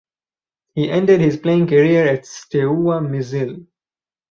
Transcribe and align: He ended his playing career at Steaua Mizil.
He 0.73 0.89
ended 0.89 1.21
his 1.21 1.37
playing 1.37 1.67
career 1.67 2.07
at 2.07 2.23
Steaua 2.25 3.01
Mizil. 3.07 3.67